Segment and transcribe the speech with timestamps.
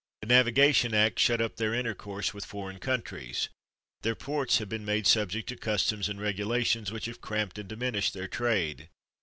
[0.23, 3.49] The Nav igation Act shut up their intercourse with foreign countries.
[4.01, 8.15] Their ports have been made subject to customs and regulations which have cramped and diminished
[8.15, 8.89] their trade.